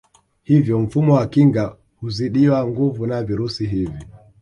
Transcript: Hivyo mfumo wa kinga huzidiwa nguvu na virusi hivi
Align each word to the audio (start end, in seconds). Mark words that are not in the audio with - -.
Hivyo 0.43 0.79
mfumo 0.79 1.13
wa 1.13 1.27
kinga 1.27 1.75
huzidiwa 1.99 2.67
nguvu 2.67 3.07
na 3.07 3.23
virusi 3.23 3.65
hivi 3.67 4.03